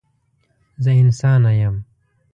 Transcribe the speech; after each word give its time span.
زه 0.83 0.91
انسانه 1.03 1.51
یم. 1.61 1.75